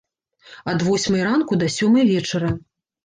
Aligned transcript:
Ад 0.71 0.79
восьмай 0.87 1.21
ранку 1.27 1.59
да 1.65 1.69
сёмай 1.77 2.05
вечара. 2.13 2.51